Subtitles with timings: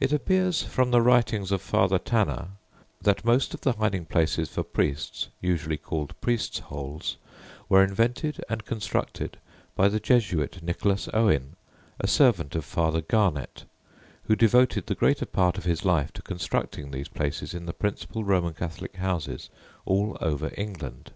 [0.00, 2.52] It appears from the writings of Father Tanner
[3.02, 7.18] that most of the hiding places for priests, usually called "priests' holes,"
[7.68, 9.36] were invented and constructed
[9.76, 11.56] by the Jesuit Nicholas Owen,
[12.00, 13.64] a servant of Father Garnet,
[14.22, 18.24] who devoted the greater part of his life to constructing these places in the principal
[18.24, 19.50] Roman Catholic houses
[19.84, 21.10] all over England.